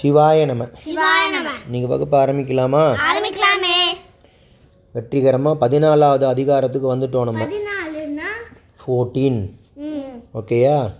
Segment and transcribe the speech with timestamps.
[0.00, 0.64] சிவாய நம.
[0.84, 1.50] சிவாய நம.
[1.66, 2.96] நீங்கள் வகுப்பு ஆரம்பிக்கலாமா?
[2.98, 3.76] ஆரம்பிக்கலாமே.
[4.92, 7.46] வெற்றிகரமாக பதினாலாவது அதிகாரத்துக்கு வந்துட்டோம் நம்ம.
[8.86, 9.50] ஃபோர்டீன்
[10.34, 10.92] ஓகேயா?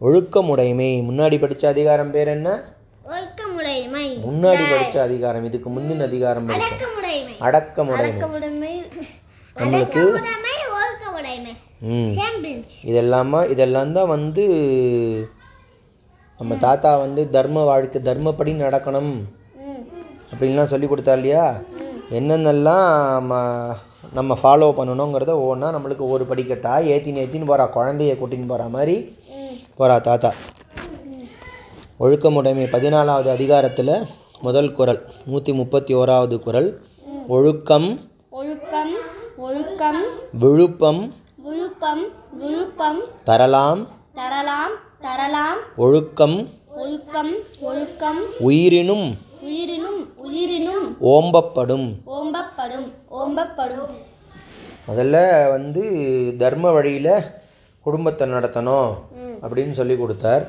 [0.00, 1.02] ஒழுக்கமுடைமை.
[1.02, 2.62] முன்னாடி படித்த அதிகாரம் பேர் என்ன?
[3.06, 4.20] ஒழுக்கமுடைமை.
[4.28, 5.44] முன்னாடி படித்த அதிகாரம்.
[5.44, 6.88] இதுக்கு முந்தின அதிகாரம் படித்தோம்
[7.40, 8.92] அடக்கமுடைமை.
[9.56, 10.22] நம்மளுக்கு
[11.80, 12.16] ம்.
[12.84, 13.50] இதெல்லாமா?
[13.50, 14.44] இதெல்லாம் தான் வந்து
[16.38, 19.12] நம்ம தாத்தா வந்து தர்ம வாழ்க்கை தர்மப்படி நடக்கணும்.
[20.32, 21.44] அப்படின்லாம் சொல்லி கொடுத்தா இல்லையா?
[22.18, 23.40] என்னென்னலாம் நம்ம
[24.18, 28.94] நம்ம ஃபாலோ பண்ணணுங்கிறத ஒவ்வொன்றா நம்மளுக்கு ஒரு படிக்கட்டா ஏற்றின்னு ஏற்றின்னு போகிறா குழந்தைய கூட்டின்னு போகிற மாதிரி
[29.78, 30.30] போகிறா தாத்தா.
[32.00, 33.94] ஒழுக்கமுடைமை பதினாலாவது அதிகாரத்தில்
[34.40, 36.68] முதல் குறள் நூற்றி முப்பத்தி ஓராவது குறள்
[37.28, 37.88] ஒழுக்கம்
[38.30, 38.94] ஒழுக்கம்
[39.46, 40.02] ஒழுக்கம்
[40.42, 41.02] விழுப்பம்
[41.46, 42.04] விழுப்பம்
[42.40, 43.80] விழுப்பம் தரலாம்.
[44.18, 44.72] தரலாம்
[45.04, 45.58] தரலாம்.
[45.84, 46.36] ஒழுக்கம்
[46.80, 47.32] ஒழுக்கம்
[47.68, 48.20] ஒழுக்கம்.
[48.46, 49.04] உயிரினும்
[49.48, 50.86] உயிரினும் உயிரினும்.
[51.12, 51.86] ஓம்பப்படும்.
[52.16, 52.86] ஓம்பப்படும்
[53.18, 53.92] ஓம்பப்படும்.
[54.88, 55.16] முதல்ல
[55.54, 55.84] வந்து
[56.42, 57.12] தர்ம வழியில்
[57.86, 58.90] குடும்பத்தை நடத்தணும்
[59.42, 60.44] அப்படின்னு சொல்லி கொடுத்தார்.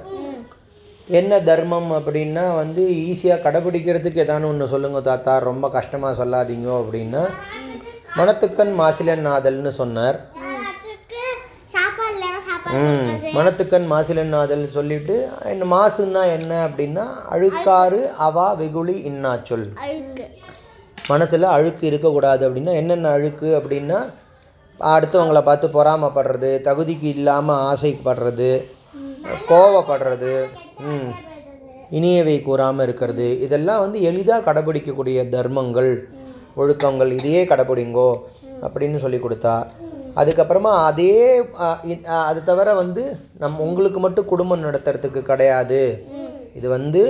[1.20, 7.24] என்ன தர்மம் அப்படின்னா வந்து ஈஸியாக கடைப்பிடிக்கிறதுக்கு ஏதானு ஒன்று சொல்லுங்க தாத்தா ரொம்ப கஷ்டமாக சொல்லாதீங்க அப்படின்னா
[8.20, 10.20] மனத்துக்கண் மாசிலன் நாதல்னு சொன்னார்.
[12.76, 13.06] ம்.
[13.36, 19.68] மனத்துக்கண் மாசிலன் நாதல் சொல்லிட்டு என்ன மாசுன்னா என்ன அப்படின்னா அழுக்காறு அவா வெகுளி இன்னா சொல்
[21.10, 24.00] மனசில் அழுக்கு இருக்கக்கூடாது அப்படின்னா என்னென்ன அழுக்கு அப்படின்னா
[24.80, 28.52] அடுத்தவங்களை பார்த்து பொறாமப்படுறது தகுதிக்கு இல்லாமல் ஆசைப்படுறது
[29.50, 30.34] கோவப்படுறது
[30.88, 31.10] ம்
[31.92, 33.28] இனியவை கூறாமல் இருக்கிறது.
[33.46, 35.92] இதெல்லாம் வந்து எளிதாக கடைப்பிடிக்கக்கூடிய தர்மங்கள்
[36.58, 37.12] ஒழுக்கங்கள்.
[37.12, 38.10] இதையே கடைப்பிடிங்கோ
[38.64, 39.56] அப்படின்னு சொல்லி கொடுத்தா
[40.22, 41.14] அதுக்கப்புறமா அதே
[42.30, 43.04] அது தவிர வந்து
[43.44, 45.82] நம் உங்களுக்கு மட்டும் குடும்பம் நடத்துறதுக்கு கிடையாது.
[46.60, 47.04] இது வந்து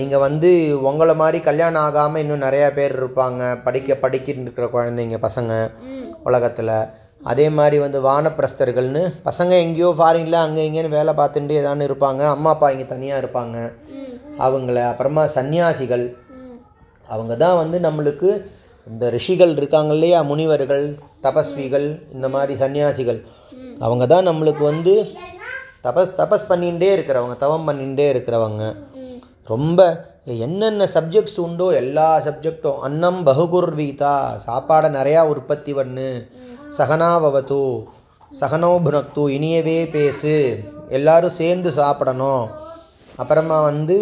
[0.00, 0.50] நீங்கள் வந்து
[0.88, 3.42] உங்களை மாதிரி கல்யாணம் ஆகாமல் இன்னும் நிறையா பேர் இருப்பாங்க.
[3.64, 5.52] படிக்க படிக்கிட்டு இருக்கிற குழந்தைங்க பசங்க
[6.28, 6.76] உலகத்தில்.
[7.30, 12.22] அதே மாதிரி வந்து வானப்பிரஸ்தர்கள்னு பசங்க எங்கேயோ ஃபாரினில் அங்கே இங்கேன்னு வேலை பார்த்துட்டு ஏதானு இருப்பாங்க.
[12.34, 13.56] அம்மா அப்பா இங்கே தனியாக இருப்பாங்க.
[14.46, 16.04] அவங்கள அப்புறமா சன்னியாசிகள்.
[17.14, 18.30] அவங்க தான் வந்து நம்மளுக்கு
[18.86, 20.86] இந்த ரிஷிகள் இருக்காங்க இல்லையா முனிவர்கள்.
[21.26, 23.20] தபஸ்விகள் இந்த மாதிரி சன்னியாசிகள்
[23.84, 24.94] அவங்க தான் நம்மளுக்கு வந்து
[25.86, 28.64] தபஸ் தபஸ் பண்ணிகிட்டே இருக்கிறவங்க தவம் பண்ணிகிட்டே இருக்கிறவங்க.
[29.52, 29.80] ரொம்ப
[30.44, 34.12] என்னென்ன சப்ஜெக்ட்ஸ் உண்டோ எல்லா சப்ஜெக்டும் அன்னம் பகுகுர்வீதா
[34.46, 36.08] சாப்பாடை நிறையா உற்பத்தி பண்ணு.
[36.78, 37.60] சகனாவவது
[38.40, 40.36] சகனோ புனக்து இனியவே பேசு.
[40.98, 42.44] எல்லாரும் சேர்ந்து சாப்பிடணும்.
[43.22, 43.96] அப்புறமா வந்து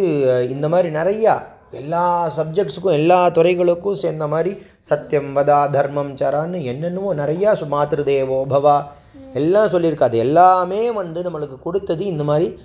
[0.54, 1.34] இந்த மாதிரி நிறையா
[1.72, 8.84] எல்லா சப்ஜெக்ட்ஸுக்கும் எல்லா துறைகளுக்கும் சேர்ந்த மாதிரி சத்தியம் வதா தர்மம் சரான்னு என்னென்னமோ நிறையா சு- மாத்ருதேவோ பவா
[9.32, 10.02] எல்லாம் சொல்லியிருக்கு.
[10.02, 12.58] அது எல்லாமே வந்து நம்மளுக்கு கொடுத்தது இந்த மாதிரி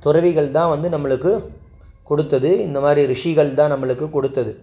[0.00, 1.44] துறவிகள் தான் வந்து நம்மளுக்கு
[2.02, 2.62] கொடுத்தது.
[2.62, 4.58] இந்த மாதிரி ரிஷிகள் தான் நம்மளுக்கு கொடுத்தது.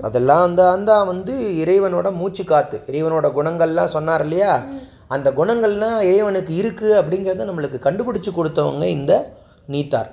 [0.00, 1.34] அதெல்லாம் அந்த அந்த வந்து
[1.64, 4.64] இறைவனோட மூச்சு காத்து இறைவனோட குணங்கள்லாம் சொன்னார் இல்லையா?
[5.08, 9.32] அந்த குணங்கள்லாம் இறைவனுக்கு இருக்குது அப்படிங்கிறத நம்மளுக்கு கண்டுபிடிச்சு கொடுத்தவங்க இந்த
[9.66, 10.10] நீத்தார்.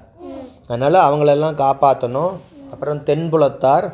[0.67, 2.34] அதனால் அவங்களெல்லாம் காப்பாற்றணும்
[2.74, 3.88] அப்புறம் தென்புலத்தார்.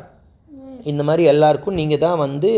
[0.90, 2.50] இந்த மாதிரி எல்லாருக்கும் நீங்கள் தான் வந்து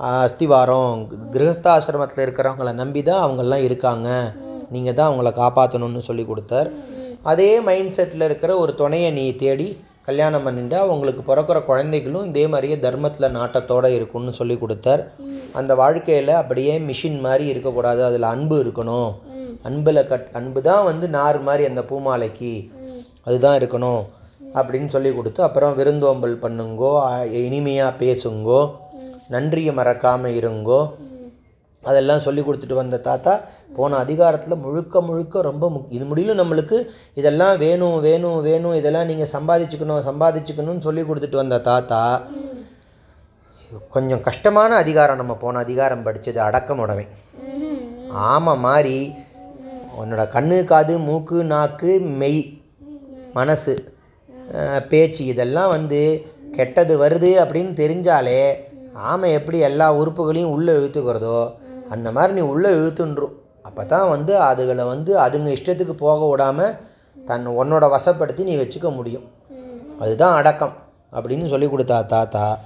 [0.00, 0.94] அஸ்திவாரம்
[1.34, 4.08] கிரகஸ்தாசிரமத்தில் இருக்கிறவங்கள நம்பி தான் அவங்கெல்லாம் இருக்காங்க.
[4.74, 6.68] நீங்கள் தான் அவங்கள காப்பாற்றணும்னு சொல்லி கொடுத்தார்.
[7.32, 9.66] அதே மைண்ட் செட்டில் இருக்கிற ஒரு துணையை நீ தேடி
[10.06, 15.02] கல்யாணம் பண்ணிட்டா அவங்களுக்கு பிறக்கிற குழந்தைகளும் இதே மாதிரியே தர்மத்தில் நாட்டத்தோடு இருக்கும்னு சொல்லி கொடுத்தார்.
[15.58, 18.00] அந்த வாழ்க்கையில் அப்படியே மிஷின் மாதிரி இருக்கக்கூடாது.
[18.08, 19.12] அதில் அன்பு இருக்கணும்.
[19.68, 22.54] அன்பில் கட் அன்பு தான் வந்து நார் மாதிரி அந்த பூமாலைக்கு.
[23.26, 24.02] அதுதான் இருக்கணும்.
[24.58, 26.90] அப்படின்னு சொல்லி கொடுத்து அப்புறம் விருந்தோம்பல் பண்ணுங்கோ
[27.48, 28.60] இனிமையாக பேசுங்கோ
[29.34, 30.80] நன்றியை மறக்காமல் இருங்கோ.
[31.82, 33.32] அதெல்லாம் சொல்லி கொடுத்துட்டு வந்த தாத்தா
[33.76, 36.78] போன அதிகாரத்தில் முழுக்க முழுக்க ரொம்ப முக் இது முடியலும் நம்மளுக்கு.
[37.20, 42.02] இதெல்லாம் வேணும் வேணும் வேணும் இதெல்லாம் நீங்கள் சம்பாதிச்சுக்கணும் சம்பாதிச்சுக்கணும்னு சொல்லி கொடுத்துட்டு வந்த தாத்தா
[43.94, 47.06] கொஞ்சம் கஷ்டமான அதிகாரம் நம்ம போன அதிகாரம் படித்தது அடக்கம் உடவை
[48.28, 48.96] ஆமாம் மாதிரி
[50.00, 52.42] உன்னோட கண்ணு காது மூக்கு நாக்கு மெய்
[53.34, 53.74] மனசு
[54.90, 56.00] பேச்சு இதெல்லாம் வந்து
[56.56, 58.40] கெட்டது வருது அப்படின்னு தெரிஞ்சாலே
[58.92, 61.38] ஆமை எப்படி எல்லா உறுப்புகளையும் உள்ளே இழுத்துக்கிறதோ
[61.90, 66.76] அந்த மாதிரி நீ உள்ளே இழுத்துன்றும் அப்போ தான் வந்து அதுகளை வந்து அதுங்க இஷ்டத்துக்கு போக விடாமல்
[67.16, 69.26] தன் உன்னோட வசப்படுத்தி நீ வச்சுக்க முடியும்.
[69.98, 70.74] அதுதான் அடக்கம்
[71.12, 72.58] அப்படின்னு சொல்லி கொடுத்தா தாத்தா.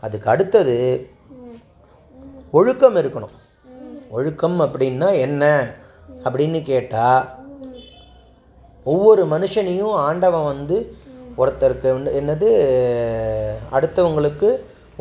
[0.00, 0.76] அதுக்கு அடுத்தது
[2.50, 3.34] ஒழுக்கம் இருக்கணும்.
[4.10, 5.44] ஒழுக்கம் அப்படின்னா என்ன
[6.24, 7.22] அப்படின்னு கேட்டால்
[8.84, 10.76] ஒவ்வொரு மனுஷனையும் ஆண்டவன் வந்து
[11.40, 12.48] ஒருத்தருக்கு வந்து என்னது
[13.76, 14.48] அடுத்தவங்களுக்கு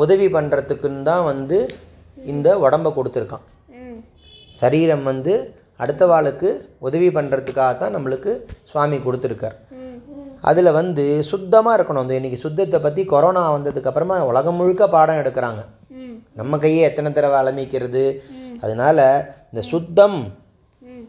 [0.03, 1.57] உதவி பண்ணுறதுக்குன்னு தான் வந்து
[2.33, 3.45] இந்த உடம்பை கொடுத்துருக்கான்.
[4.61, 5.33] சரீரம் வந்து
[5.83, 6.49] அடுத்த வாளுக்கு
[6.87, 8.31] உதவி பண்ணுறதுக்காக தான் நம்மளுக்கு
[8.71, 9.57] சுவாமி கொடுத்துருக்கார்.
[10.49, 12.03] அதில் வந்து சுத்தமாக இருக்கணும்.
[12.05, 15.61] அந்த இன்றைக்கி சுத்தத்தை பற்றி கொரோனா வந்ததுக்கப்புறமா உலகம் முழுக்க பாடம் எடுக்கிறாங்க.
[16.39, 18.03] நம்ம கையே எத்தனை தடவை அலமிக்கிறது?
[18.63, 19.05] அதனால்
[19.51, 20.19] இந்த சுத்தம்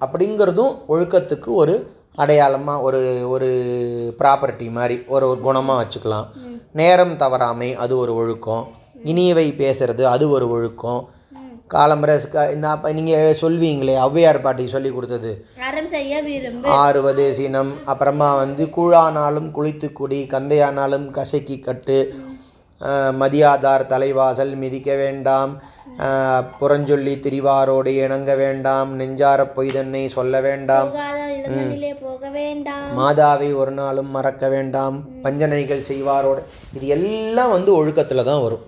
[0.05, 1.75] அப்படிங்கிறதும் ஒழுக்கத்துக்கு ஒரு
[2.21, 3.01] அடையாளமாக ஒரு
[3.35, 3.49] ஒரு
[4.21, 6.29] ப்ராப்பர்ட்டி மாதிரி ஒரு ஒரு குணமாக வச்சுக்கலாம்.
[6.81, 8.65] நேரம் தவறாமை அது ஒரு ஒழுக்கம்.
[9.11, 11.03] இனியவை பேசுறது அது ஒரு ஒழுக்கம்.
[11.75, 12.15] காலம்பரை
[12.55, 15.31] இந்த அப்போ நீங்கள் சொல்வீங்களே ஔவையார் பாட்டி சொல்லி கொடுத்தது.
[16.83, 21.99] ஆறுவது சினம் அப்புறமா வந்து கூழானாலும் குளித்து குடி கந்தையானாலும் கசக்கி கட்டு.
[23.21, 25.53] மதியாதார் தலைவாசல் மிதிக்க வேண்டாம்.
[26.61, 28.91] புறஞ்சொல்லி திரிவாரோடு இணங்க வேண்டாம்.
[29.01, 30.91] நெஞ்சார பொய்தன்னை சொல்ல வேண்டாம்.
[32.23, 32.91] போக வேண்டாம்.
[32.99, 34.97] மாதாவை ஒரு நாளும் மறக்க வேண்டாம்.
[35.23, 36.41] பஞ்சனைகள் செய்வாரோடு.
[36.77, 38.65] இது எல்லாம் வந்து ஒழுக்கத்தில் தான் வரும்.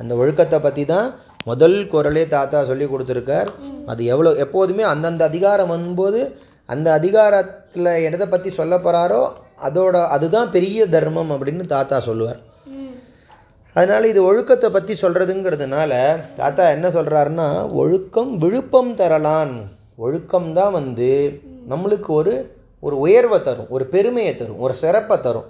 [0.00, 1.08] அந்த ஒழுக்கத்தை பற்றி தான்
[1.50, 3.50] முதல் குரலே தாத்தா சொல்லி கொடுத்துருக்கார்.
[3.92, 6.22] அது எவ்வளோ எப்போதுமே அந்தந்த அதிகாரம் வரும்போது
[6.74, 9.22] அந்த அதிகாரத்தில் எதை பற்றி சொல்ல போகிறாரோ
[9.68, 12.40] அதோட அதுதான் பெரிய தர்மம் அப்படின்னு தாத்தா சொல்லுவார்.
[13.76, 15.92] அதனால் இது ஒழுக்கத்தை பற்றி சொல்கிறதுங்கிறதுனால
[16.40, 17.48] தாத்தா என்ன சொல்கிறாருன்னா
[17.82, 19.54] ஒழுக்கம் விழுப்பம் தரலான்.
[20.06, 21.10] ஒழுக்கம் தான் வந்து
[21.72, 22.34] நம்மளுக்கு ஒரு
[22.86, 25.48] ஒரு உயர்வை தரும் ஒரு பெருமையை தரும் ஒரு சிறப்பை தரும்.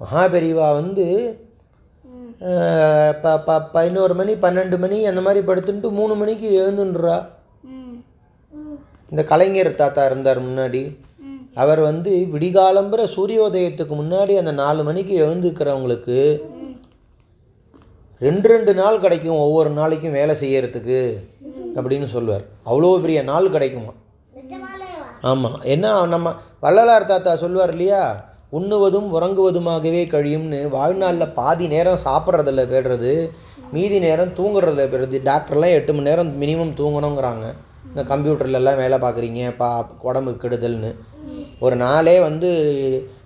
[0.00, 1.06] மகாபெரிவா வந்து
[3.22, 7.16] ப ப பதினோரு மணி பன்னெண்டு மணி அந்த மாதிரி படுத்துட்டு மூணு மணிக்கு எழுந்துன்றா.
[9.10, 10.82] இந்த கலைஞர் தாத்தா இருந்தார் முன்னாடி.
[11.62, 16.18] அவர் வந்து விடிகாலம்பர சூரியோதயத்துக்கு முன்னாடி அந்த நாலு மணிக்கு எழுந்துக்கிறவங்களுக்கு
[18.26, 21.00] ரெண்டு ரெண்டு நாள் கிடைக்கும் ஒவ்வொரு நாளைக்கும் வேலை செய்யறதுக்கு
[21.76, 22.44] அப்படின்னு சொல்லுவார்.
[22.70, 23.92] அவ்வளோ பெரிய நாள் கிடைக்குமா?
[25.30, 26.28] ஆமாம் என்ன நம்ம
[26.60, 28.02] வள்ளலார் தாத்தா சொல்லுவார் இல்லையா?
[28.58, 33.30] உண்ணுவதும் உறங்குவதுமாகவே கழியும்னு வாழ்நாளில் பாதி நேரம் சாப்பிட்றதில்ல போய்டுறது
[33.72, 37.46] மீதி நேரம் தூங்குறதில்ல போய்டுறது டாக்டர்லாம் எட்டு மணி நேரம் மினிமம் தூங்கணுங்கிறாங்க.
[37.88, 40.90] இந்த கம்ப்யூட்டர்லலாம் வேலை பார்க்குறீங்க பா உடம்புக்கு கெடுதல்னு.
[41.60, 42.50] ஒரு நாளே வந்து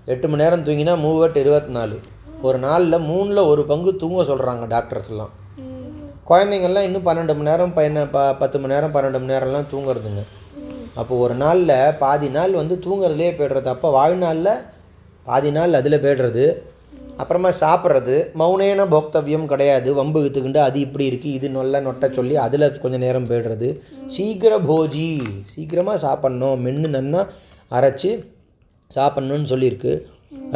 [0.05, 1.99] எட்டு மணி நேரம் தூங்கினா மூவட்டு இருபத்தி நாலு
[2.43, 5.33] ஒரு நாளில் மூணில் ஒரு பங்கு தூங்க சொல்கிறாங்க டாக்டர்ஸ்லாம்.
[6.29, 10.23] குழந்தைங்கள்லாம் இன்னும் பன்னெண்டு மணி நேரம் பன்ன ப பத்து மணி நேரம் பன்னெண்டு மணி நேரம்லாம் தூங்குறதுங்க.
[11.01, 13.69] அப்போ ஒரு நாளில் பாதி நாள் வந்து தூங்குறதுலே போய்டுறது.
[13.75, 14.53] அப்போ வாழ்நாளில்
[15.29, 16.47] பாதி நாள் அதில் போய்டுறது.
[17.23, 18.17] அப்புறமா சாப்பிட்றது.
[18.41, 19.89] மௌனேன போக்தவ்யம் கிடையாது.
[19.99, 23.69] வம்பு இழுத்துக்கிண்டு அது இப்படி இருக்குது இது நொல்ல நொட்ட சொல்லி அதில் கொஞ்சம் நேரம் போய்டுறது.
[24.17, 25.11] சீக்கிர போஜி.
[25.53, 26.59] சீக்கிரமாக சாப்பிட்ணும்.
[26.67, 27.23] மென்று நன்னா
[27.79, 28.11] அரைச்சி
[28.91, 29.95] சாப்பிட்ணுன்னு சொல்லியிருக்கு.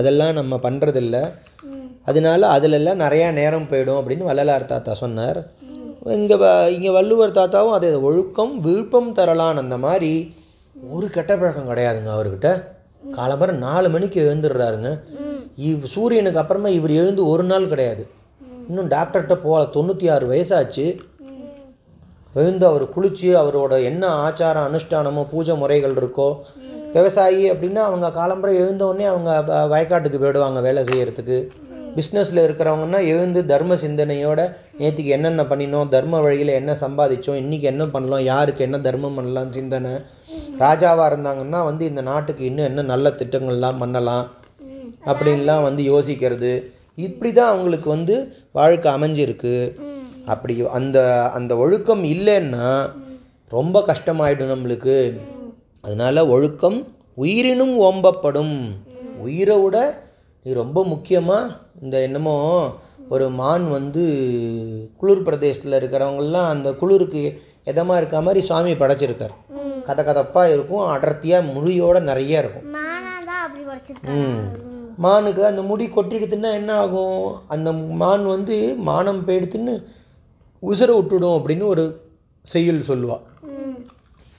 [0.00, 1.16] அதெல்லாம் நம்ம பண்ணுறதில்ல
[2.10, 5.40] அதனால அதிலெல்லாம் நிறையா நேரம் போயிடும் அப்படின்னு வள்ளலார் தாத்தா சொன்னார்.
[6.18, 6.36] இங்கே
[6.74, 10.12] இங்கே வள்ளுவர் தாத்தாவும் அதே ஒழுக்கம் விழுப்பம் தரலான் அந்த மாதிரி
[10.96, 12.48] ஒரு கெட்ட பழக்கம் கிடையாதுங்க அவர்கிட்ட.
[13.18, 14.90] காலம்பரம் நாலு மணிக்கு எழுந்துடுறாருங்க.
[15.68, 18.02] இவ் சூரியனுக்கு அப்புறமா இவர் எழுந்து ஒரு நாள் கிடையாது.
[18.68, 19.68] இன்னும் டாக்டர்கிட்ட போகல.
[19.76, 20.86] தொண்ணூற்றி ஆறு வயசாச்சு
[22.40, 26.28] எழுந்து அவர் குளித்து அவரோட என்ன ஆச்சாரம் அனுஷ்டானமோ பூஜை முறைகள் இருக்கோ
[26.96, 29.30] விவசாயி அப்படின்னா அவங்க காலம்பரை எழுந்த உடனே அவங்க
[29.72, 31.38] வயக்காட்டுக்கு போயிடுவாங்க வேலை செய்யறதுக்கு.
[31.96, 34.40] பிஸ்னஸில் இருக்கிறவங்கன்னா எழுந்து தர்ம சிந்தனையோட
[34.78, 39.92] நேற்றுக்கு என்னென்ன பண்ணினோம் தர்ம வழியில் என்ன சம்பாதிச்சோம் இன்றைக்கி என்ன பண்ணலாம் யாருக்கு என்ன தர்மம் பண்ணலாம் சிந்தனை.
[40.58, 44.26] ராஜாவாக இருந்தாங்கன்னா வந்து இந்த நாட்டுக்கு இன்னும் என்ன நல்ல திட்டங்கள்லாம் பண்ணலாம்
[45.04, 46.52] அப்படின்லாம் வந்து யோசிக்கிறது.
[47.06, 48.14] இப்படி தான் அவங்களுக்கு வந்து
[48.52, 49.54] வாழ்க்கை அமைஞ்சிருக்கு.
[50.32, 50.98] அப்படி அந்த
[51.38, 52.68] அந்த ஒழுக்கம் இல்லைன்னா
[53.56, 54.96] ரொம்ப கஷ்டமாயிடும் நம்மளுக்கு.
[55.80, 56.78] அதனால் ஒழுக்கம்
[57.14, 58.54] உயிரினும் ஓம்பப்படும்.
[59.26, 59.78] உயிரை விட
[60.46, 62.36] இது ரொம்ப முக்கியமாக இந்த என்னமோ
[63.08, 64.02] ஒரு மான் வந்து
[64.96, 67.22] குளிர் பிரதேசத்தில் இருக்கிறவங்கெல்லாம் அந்த குளிருக்கு
[67.66, 69.34] எதமாக இருக்க மாதிரி சுவாமி படைச்சிருக்கார்.
[69.82, 72.66] கதை கதப்பாக இருக்கும் அடர்த்தியாக முடியோட நிறைய இருக்கும்.
[74.16, 74.44] ம்.
[74.98, 77.18] மானுக்கு அந்த முடி கொட்டிடுத்துன்னா என்ன ஆகும்?
[77.48, 77.68] அந்த
[78.00, 79.74] மான் வந்து மானம் போயிடுத்துன்னு
[80.62, 81.84] உசுரை விட்டுடும் அப்படின்னு ஒரு
[82.44, 83.24] செய்யுள் சொல்லுவாள்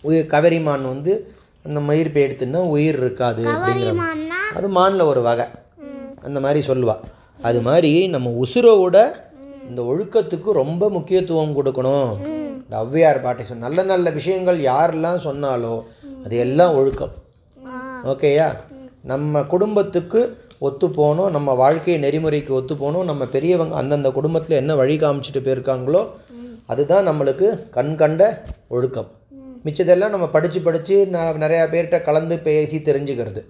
[0.03, 1.13] உயிர் கவரி மான் வந்து
[1.65, 3.91] அந்த மயிர் போயிடுத்துன்னா உயிர் இருக்காது அப்படிங்கிற
[4.55, 5.45] அது மானில் ஒரு வகை.
[6.27, 7.01] அந்த மாதிரி சொல்லுவாள்
[7.47, 8.97] அது மாதிரி நம்ம உசுரோட
[9.69, 12.11] இந்த ஒழுக்கத்துக்கு ரொம்ப முக்கியத்துவம் கொடுக்கணும்.
[12.63, 15.73] இந்த ஔவையார் பாட்டி சொன்ன நல்ல நல்ல விஷயங்கள் யாரெல்லாம் சொன்னாலோ
[16.25, 17.13] அது எல்லாம் ஒழுக்கம்.
[18.11, 18.47] ஓகேயா?
[19.11, 20.19] நம்ம குடும்பத்துக்கு
[20.67, 26.01] ஒத்து போகணும் நம்ம வாழ்க்கை நெறிமுறைக்கு ஒத்து போகணும் நம்ம பெரியவங்க அந்தந்த குடும்பத்தில் என்ன வழி காமிச்சிட்டு போயிருக்காங்களோ
[26.71, 27.47] அதுதான் நம்மளுக்கு
[27.77, 28.21] கண் கண்ட
[28.75, 29.09] ஒழுக்கம்.
[29.65, 30.95] மிச்சதெல்லாம் நம்ம படித்து படித்து
[31.45, 33.41] நிறையா பேர்கிட்ட கலந்து பேசி தெரிஞ்சுக்கிறது.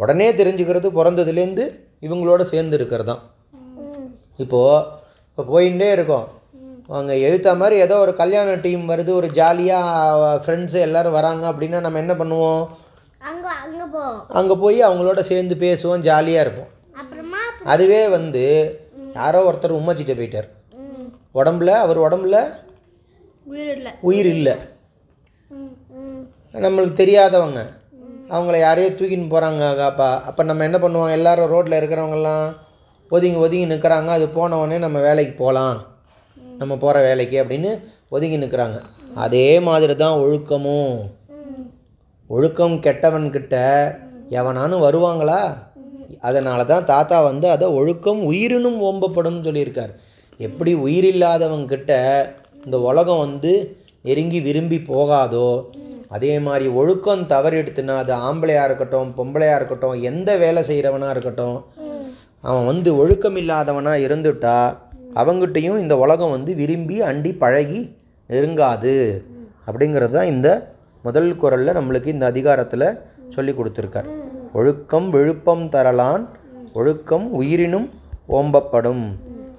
[0.00, 1.64] உடனே தெரிஞ்சுக்கிறது பிறந்ததுலேருந்து
[2.06, 3.22] இவங்களோட சேர்ந்து இருக்கிறது தான்
[4.42, 4.84] இப்போது
[5.30, 6.26] இப்போ போயிட்டே இருக்கோம்.
[6.98, 12.00] அங்கே எழுத்த மாதிரி ஏதோ ஒரு கல்யாண டீம் வருது ஒரு ஜாலியாக ஃப்ரெண்ட்ஸு எல்லோரும் வராங்க அப்படின்னா நம்ம
[12.04, 12.62] என்ன பண்ணுவோம்?
[14.40, 16.70] அங்க போய் அவங்களோட சேர்ந்து பேசுவோம் ஜாலியாக இருப்போம்.
[17.74, 18.44] அதுவே வந்து
[19.18, 20.48] யாரோ ஒருத்தர் உம்மச்சிட்ட போயிட்டார்.
[21.40, 22.38] உடம்புல அவர் உடம்புல
[24.10, 24.54] உயிர் இல்லை.
[26.64, 27.60] நம்மளுக்கு தெரியாதவங்க.
[28.34, 29.62] அவங்கள யாரையோ தூக்கின்னு போகிறாங்க
[30.28, 31.14] அப்போ நம்ம என்ன பண்ணுவோம்?
[31.18, 32.46] எல்லாரும் ரோட்டில் இருக்கிறவங்கெல்லாம்
[33.10, 35.76] ஒதுங்கி ஒதுங்கி நிற்கிறாங்க அது போனவொடனே நம்ம வேலைக்கு போகலாம்
[36.60, 37.70] நம்ம போகிற வேலைக்கு அப்படின்னு
[38.14, 38.78] ஒதுங்கி நிற்கிறாங்க
[39.24, 40.96] அதே மாதிரி தான் ஒழுக்கமும்.
[42.30, 43.56] ஒழுக்கம் கெட்டவன்கிட்ட
[44.38, 45.40] எவனானும் வருவாங்களா?
[46.28, 49.92] அதனால தான் தாத்தா வந்து அதை ஒழுக்கம் உயிரினும் ஓம்பப்படும் சொல்லியிருக்கார்.
[50.40, 51.92] எப்படி உயிரில்லாதவங்கிட்ட
[52.64, 53.52] இந்த உலகம் வந்து
[54.08, 55.48] நெருங்கி விரும்பி போகாதோ
[56.14, 61.58] அதே மாதிரி ஒழுக்கம் தவறெடுத்துனா அது ஆம்பளையாக இருக்கட்டும் பொம்பளையாக இருக்கட்டும் எந்த வேலை செய்கிறவனாக இருக்கட்டும்
[62.48, 64.58] அவன் வந்து ஒழுக்கம் இல்லாதவனாக இருந்துட்டா
[65.20, 67.80] அவங்ககிட்டயும் இந்த உலகம் வந்து விரும்பி அண்டி பழகி
[68.30, 68.94] நெருங்காது.
[69.68, 70.48] அப்படிங்கிறது தான் இந்த
[71.06, 72.86] முதல் குரலில் நம்மளுக்கு இந்த அதிகாரத்தில்
[73.34, 74.08] சொல்லி கொடுத்துருக்கார்.
[74.58, 76.24] ஒழுக்கம் விழுப்பம் தரலான்
[76.78, 77.88] ஒழுக்கம் உயிரினும்
[78.38, 79.04] ஓம்பப்படும்.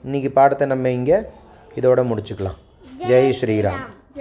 [0.06, 1.20] இன்னைக்கு பாடத்தை நம்ம இங்கே
[1.80, 2.60] இதோட முடிச்சுக்கலாம்.
[3.10, 3.84] ஜெய் ஸ்ரீராம்.